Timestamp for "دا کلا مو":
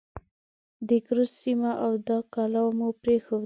2.07-2.89